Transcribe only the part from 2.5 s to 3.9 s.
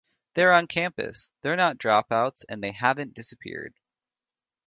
they haven't disappeared.